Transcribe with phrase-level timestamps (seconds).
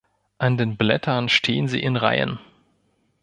[0.39, 2.39] An den Blättern stehen sie in Reihen.